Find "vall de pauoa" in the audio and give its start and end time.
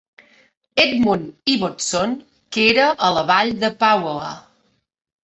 3.29-4.33